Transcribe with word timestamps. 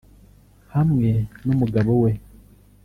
Hamwe 0.75 1.09
n’umugabo 1.45 1.91
we 2.01 2.11